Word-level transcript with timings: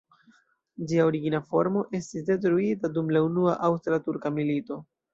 Ĝia 0.91 1.05
origina 1.09 1.41
formo 1.51 1.85
estis 1.99 2.27
detruita 2.31 2.93
dum 2.99 3.15
la 3.19 3.25
Unua 3.31 3.57
Aŭstra-Turka 3.71 4.37
milito. 4.43 4.85